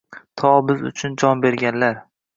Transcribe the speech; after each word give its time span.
To 0.43 0.53
biz 0.69 0.81
uchun 0.91 1.13
jon 1.25 1.45
berganlar— 1.45 2.01